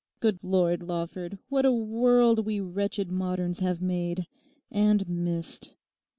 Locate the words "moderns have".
3.11-3.83